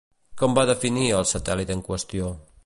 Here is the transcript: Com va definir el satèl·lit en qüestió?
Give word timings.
Com 0.41 0.55
va 0.59 0.63
definir 0.71 1.05
el 1.19 1.29
satèl·lit 1.33 1.75
en 1.77 1.85
qüestió? 1.91 2.33